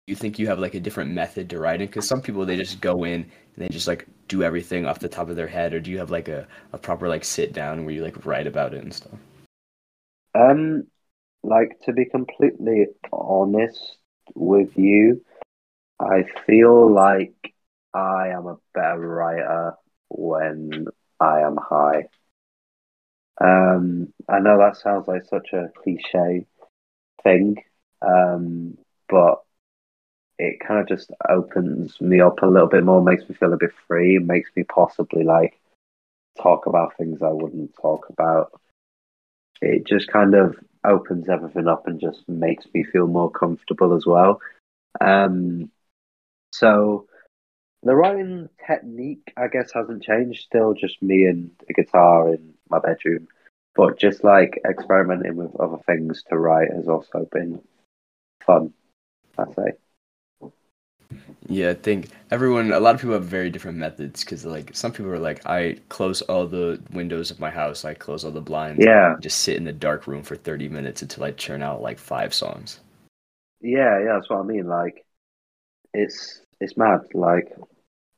[0.07, 1.87] you think you have like a different method to writing?
[1.87, 5.09] Because some people they just go in and they just like do everything off the
[5.09, 7.85] top of their head, or do you have like a, a proper like sit down
[7.85, 9.13] where you like write about it and stuff?
[10.35, 10.85] Um,
[11.43, 13.99] like to be completely honest
[14.35, 15.25] with you,
[16.01, 17.55] I feel like
[17.95, 19.75] I am a better writer
[20.09, 20.87] when
[21.21, 22.07] I am high.
[23.41, 26.47] Um, I know that sounds like such a cliche
[27.23, 27.63] thing,
[28.01, 29.43] um, but
[30.39, 33.59] it kind of just opens me up a little bit more, makes me feel a
[33.59, 35.59] bit free, makes me possibly like
[36.41, 38.53] talk about things I wouldn't talk about.
[39.61, 44.05] It just kind of opens everything up and just makes me feel more comfortable as
[44.05, 44.41] well.
[45.01, 45.71] Um,
[46.53, 47.07] so
[47.83, 50.45] the writing technique, I guess, hasn't changed.
[50.45, 53.29] Still, just me and a guitar in my bedroom
[53.75, 57.61] but just like experimenting with other things to write has also been
[58.45, 58.73] fun.
[59.39, 61.21] I say.
[61.49, 64.93] Yeah, I think everyone, a lot of people have very different methods because, like, some
[64.93, 68.41] people are like, I close all the windows of my house, I close all the
[68.41, 71.83] blinds, yeah, just sit in the dark room for 30 minutes until I churn out
[71.83, 72.81] like five songs.
[73.61, 74.67] Yeah, yeah, that's what I mean.
[74.67, 75.05] Like,
[75.93, 77.01] it's it's mad.
[77.13, 77.53] Like,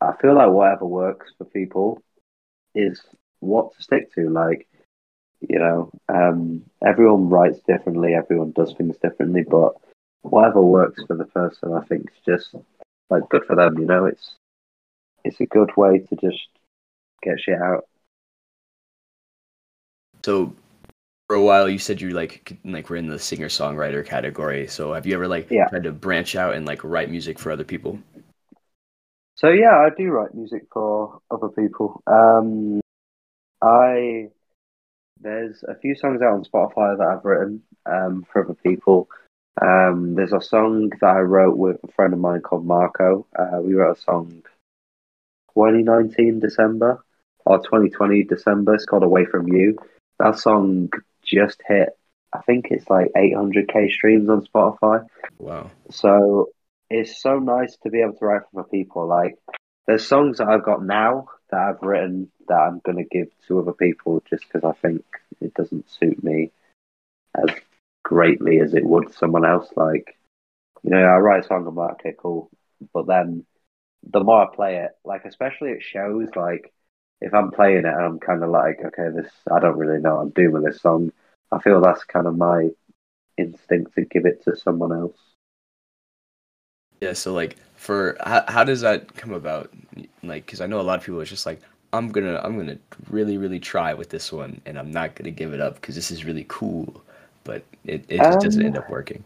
[0.05, 2.03] I feel like whatever works for people
[2.75, 3.01] is
[3.41, 4.29] what to stick to.
[4.29, 4.69] Like,
[5.41, 9.75] you know, um, everyone writes differently, everyone does things differently, but
[10.23, 12.55] whatever works for the person, I think, is just
[13.11, 13.79] like good for them.
[13.79, 14.37] You know, it's
[15.25, 16.49] it's a good way to just
[17.23, 17.85] get shit out.
[20.25, 20.55] So,
[21.29, 24.67] for a while, you said you like like were in the singer songwriter category.
[24.67, 25.69] So, have you ever like yeah.
[25.69, 27.99] tried to branch out and like write music for other people?
[29.37, 32.03] So yeah, I do write music for other people.
[32.07, 32.81] Um,
[33.63, 34.29] I
[35.21, 39.09] there's a few songs out on Spotify that I've written um, for other people.
[39.61, 43.27] Um, there's a song that I wrote with a friend of mine called Marco.
[43.37, 44.43] Uh, we wrote a song
[45.55, 47.05] 2019 December
[47.47, 48.75] or 2020 December.
[48.75, 49.79] It's called Away From You.
[50.19, 50.91] That song
[51.25, 51.91] just hit,
[52.33, 55.07] I think it's like 800k streams on Spotify.
[55.39, 55.71] Wow.
[55.91, 56.51] So
[56.95, 59.07] it's so nice to be able to write for other people.
[59.07, 59.37] Like,
[59.87, 63.61] there's songs that I've got now that I've written that I'm going to give to
[63.61, 65.05] other people just because I think
[65.41, 66.51] it doesn't suit me
[67.37, 67.55] as
[68.03, 69.69] greatly as it would someone else.
[69.77, 70.17] Like,
[70.83, 72.51] you know, I write a song, I'm like, okay, cool.
[72.93, 73.45] But then
[74.11, 76.73] the more I play it, like, especially it shows, like,
[77.21, 80.17] if I'm playing it and I'm kind of like, okay, this, I don't really know
[80.17, 81.13] what I'm doing with this song,
[81.51, 82.71] I feel that's kind of my
[83.39, 85.19] instinct to give it to someone else.
[87.05, 89.71] Yeah, so like for how, how does that come about?
[90.23, 91.61] Like, because I know a lot of people are just like,
[91.93, 92.79] I'm gonna I'm gonna
[93.11, 96.11] really really try with this one, and I'm not gonna give it up because this
[96.11, 97.03] is really cool,
[97.45, 99.23] but it it just um, doesn't end up working.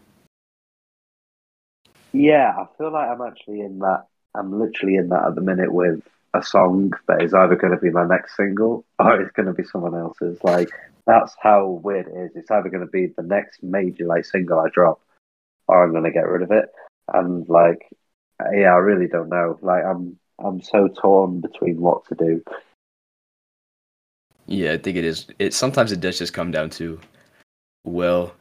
[2.11, 4.07] Yeah, I feel like I'm actually in that.
[4.35, 6.01] I'm literally in that at the minute with
[6.33, 9.53] a song that is either going to be my next single or it's going to
[9.53, 10.37] be someone else's.
[10.43, 10.69] Like
[11.07, 12.31] that's how weird it is.
[12.35, 14.99] It's either going to be the next major like single I drop,
[15.69, 16.69] or I'm going to get rid of it.
[17.13, 17.87] And like,
[18.53, 19.57] yeah, I really don't know.
[19.61, 22.43] Like I'm I'm so torn between what to do.
[24.47, 25.27] Yeah, I think it is.
[25.37, 26.99] It sometimes it does just come down to,
[27.83, 28.33] well,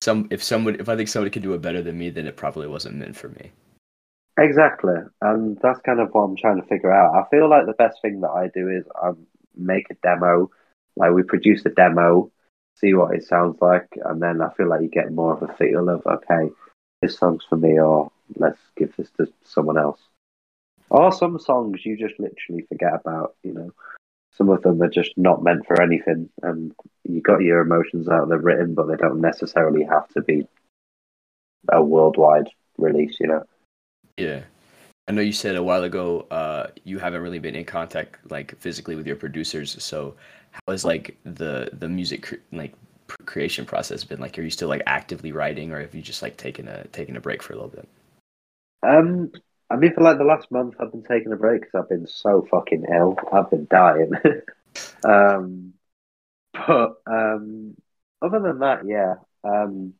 [0.00, 2.36] some if someone if I think somebody could do it better than me, then it
[2.36, 3.50] probably wasn't meant for me.
[4.38, 7.16] Exactly, and that's kind of what I'm trying to figure out.
[7.16, 9.10] I feel like the best thing that I do is I
[9.56, 10.50] make a demo,
[10.96, 12.30] like we produce a demo,
[12.76, 15.52] see what it sounds like, and then I feel like you get more of a
[15.54, 16.50] feel of okay,
[17.02, 20.00] this song's for me, or let's give this to someone else.
[20.90, 23.72] Or some songs you just literally forget about, you know.
[24.32, 26.72] Some of them are just not meant for anything, and
[27.04, 28.28] you got your emotions out.
[28.28, 30.46] They're written, but they don't necessarily have to be
[31.70, 33.44] a worldwide release, you know.
[34.16, 34.42] Yeah,
[35.08, 38.56] I know you said a while ago uh, you haven't really been in contact like
[38.58, 39.82] physically with your producers.
[39.82, 40.14] So
[40.50, 42.74] how is like the the music like
[43.24, 44.20] creation process been?
[44.20, 47.16] Like, are you still like actively writing, or have you just like taken a taken
[47.16, 47.88] a break for a little bit?
[48.82, 49.32] Um,
[49.70, 52.06] I mean, for like the last month, I've been taking a break because I've been
[52.06, 53.16] so fucking ill.
[53.32, 54.12] I've been dying.
[55.04, 55.74] um,
[56.52, 57.76] but um,
[58.22, 59.94] other than that, yeah, um,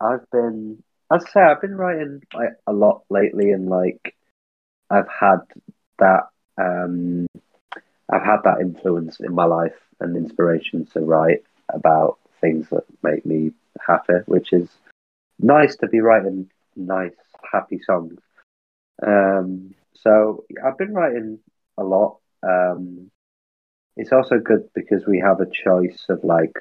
[0.00, 0.82] I've been.
[1.10, 4.14] I'd say I've been writing like a lot lately, and like
[4.90, 5.40] I've had
[5.98, 6.28] that.
[6.56, 7.26] Um,
[8.10, 13.24] I've had that influence in my life and inspiration to write about things that make
[13.24, 13.52] me
[13.86, 14.68] happy, which is
[15.38, 17.14] nice to be writing nice,
[17.50, 18.18] happy songs.
[19.04, 21.38] Um, so I've been writing
[21.78, 22.18] a lot.
[22.42, 23.10] Um,
[23.96, 26.56] it's also good because we have a choice of like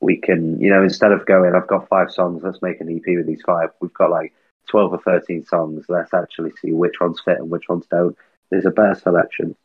[0.00, 3.16] we can, you know, instead of going, I've got five songs, let's make an EP
[3.16, 3.70] with these five.
[3.80, 4.32] We've got like
[4.68, 5.86] twelve or thirteen songs.
[5.88, 8.16] Let's actually see which ones fit and which ones don't.
[8.50, 9.56] There's a better selection.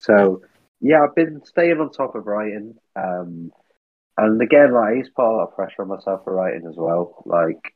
[0.00, 0.42] So
[0.80, 2.74] yeah, I've been staying on top of writing.
[2.94, 3.52] Um,
[4.16, 6.66] and again, like I used to put a lot of pressure on myself for writing
[6.68, 7.22] as well.
[7.26, 7.74] Like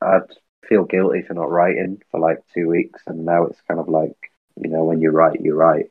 [0.00, 0.22] I'd
[0.68, 4.16] feel guilty for not writing for like two weeks, and now it's kind of like
[4.60, 5.90] you know when you write, you write.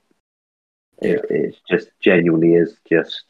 [1.02, 1.14] Yeah.
[1.14, 3.24] It, it's just genuinely is just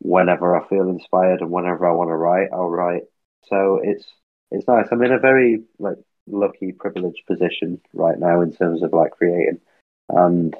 [0.00, 3.02] whenever I feel inspired and whenever I want to write, I'll write.
[3.46, 4.04] So it's
[4.50, 4.86] it's nice.
[4.90, 9.60] I'm in a very like lucky, privileged position right now in terms of like creating,
[10.08, 10.54] and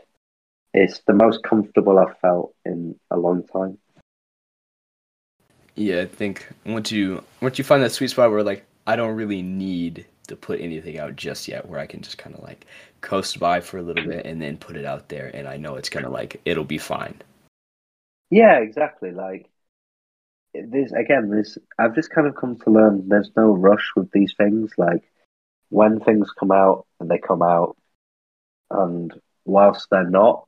[0.75, 3.79] it's the most comfortable I've felt in a long time.
[5.75, 9.15] Yeah, I think once you once you find that sweet spot where like I don't
[9.15, 12.67] really need to put anything out just yet, where I can just kind of like
[13.01, 15.77] coast by for a little bit and then put it out there, and I know
[15.77, 17.21] it's gonna like it'll be fine.
[18.31, 19.13] Yeah, exactly.
[19.13, 19.49] Like
[20.53, 23.09] this again, this I've just kind of come to learn.
[23.09, 24.73] There's no rush with these things.
[24.77, 25.11] Like
[25.71, 27.77] when things come out and they come out,
[28.71, 29.13] and
[29.45, 30.47] whilst they're not,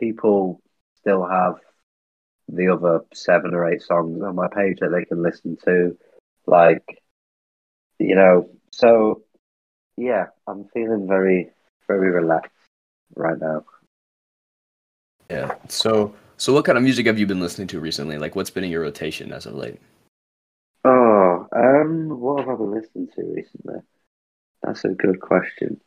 [0.00, 0.60] people
[0.98, 1.56] still have
[2.48, 5.96] the other seven or eight songs on my page that they can listen to.
[6.46, 7.02] Like,
[7.98, 9.22] you know, so
[9.96, 11.50] yeah, I'm feeling very,
[11.86, 12.50] very relaxed
[13.14, 13.64] right now.
[15.28, 15.54] Yeah.
[15.68, 18.18] So, so what kind of music have you been listening to recently?
[18.18, 19.78] Like, what's been in your rotation as of late?
[20.84, 23.80] Oh, um, what have I been listening to recently?
[24.62, 25.80] That's a good question.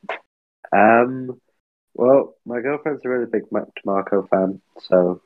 [0.72, 1.42] Um,
[1.96, 5.22] well, my girlfriend's a really big Mac DeMarco fan, so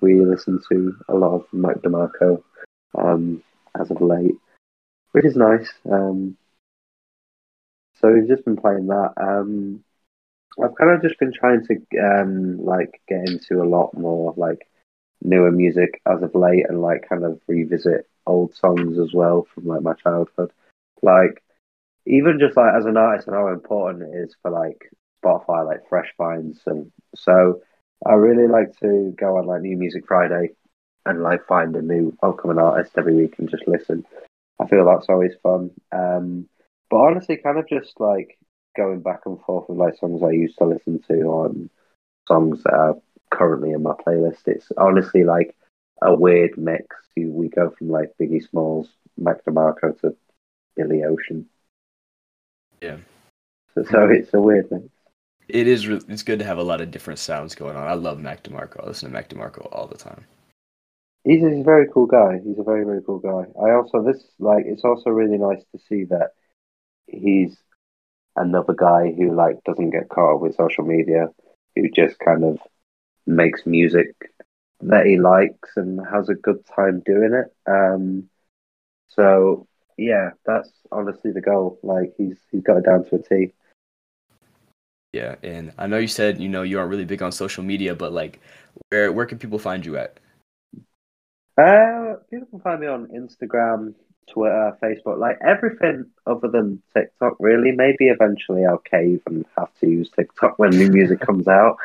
[0.00, 2.42] we listen to a lot of Mac DeMarco
[2.96, 3.42] um,
[3.80, 4.34] as of late,
[5.12, 5.70] which is nice.
[5.90, 6.36] Um,
[8.00, 9.12] so we've just been playing that.
[9.16, 9.84] Um,
[10.62, 14.68] I've kind of just been trying to um, like get into a lot more like
[15.22, 19.66] newer music as of late, and like kind of revisit old songs as well from
[19.66, 20.50] like my childhood.
[21.02, 21.42] Like
[22.06, 24.90] even just like as an artist, and how important it is for like
[25.22, 27.62] Spotify, like fresh finds, and so
[28.06, 30.50] I really like to go on like New Music Friday
[31.06, 34.06] and like find a new upcoming artist every week and just listen.
[34.60, 35.70] I feel that's always fun.
[35.92, 36.48] Um,
[36.90, 38.38] but honestly, kind of just like
[38.76, 41.70] going back and forth with like songs I used to listen to on
[42.26, 42.96] songs that are
[43.30, 44.46] currently in my playlist.
[44.46, 45.56] It's honestly like
[46.02, 46.96] a weird mix.
[47.16, 50.16] We go from like Biggie Smalls, Mac DeMarco to
[50.76, 51.46] Billy Ocean.
[52.80, 52.96] Yeah.
[53.74, 54.89] So, so it's a weird mix.
[55.54, 55.86] It is.
[55.86, 57.86] It's good to have a lot of different sounds going on.
[57.86, 58.82] I love Mac DeMarco.
[58.82, 60.24] I listen to Mac DeMarco all the time.
[61.24, 62.40] He's, he's a very cool guy.
[62.44, 63.44] He's a very very cool guy.
[63.60, 66.30] I also this like it's also really nice to see that
[67.06, 67.56] he's
[68.36, 71.28] another guy who like doesn't get caught up with social media,
[71.76, 72.58] who just kind of
[73.26, 74.14] makes music
[74.82, 77.70] that he likes and has a good time doing it.
[77.70, 78.28] Um,
[79.08, 79.66] so
[79.98, 81.78] yeah, that's honestly the goal.
[81.82, 83.52] Like he's he's got it down to a T.
[85.12, 87.94] Yeah, and I know you said you know you aren't really big on social media,
[87.94, 88.40] but like,
[88.88, 90.18] where where can people find you at?
[91.58, 93.94] Uh, people can find me on Instagram,
[94.30, 97.36] Twitter, Facebook, like everything other than TikTok.
[97.40, 101.76] Really, maybe eventually I'll cave and have to use TikTok when new music comes out.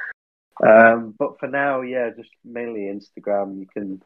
[0.66, 3.60] Um, but for now, yeah, just mainly Instagram.
[3.60, 4.02] You can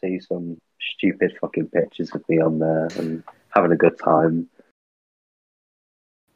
[0.00, 0.60] see some
[0.96, 4.48] stupid fucking pictures of me on there and having a good time.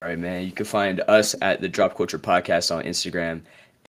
[0.00, 0.44] All right, man.
[0.44, 3.42] You can find us at the Drop Culture Podcast on Instagram,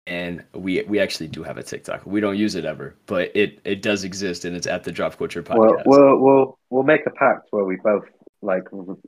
[0.08, 2.06] and we we actually do have a TikTok.
[2.06, 5.18] We don't use it ever, but it it does exist, and it's at the Drop
[5.18, 5.84] Culture Podcast.
[5.86, 8.06] Well, we'll we'll, we'll make a pact where we both
[8.42, 8.64] like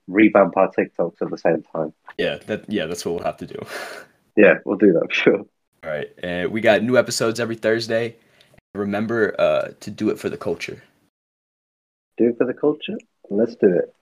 [0.07, 1.91] revamp our TikToks at the same time.
[2.19, 3.59] Yeah, that yeah, that's what we'll have to do.
[4.37, 5.39] Yeah, we'll do that for sure.
[5.83, 8.15] All right, and we got new episodes every Thursday.
[8.73, 10.81] Remember uh, to do it for the culture.
[12.17, 12.97] Do it for the culture.
[13.29, 13.93] Let's do it.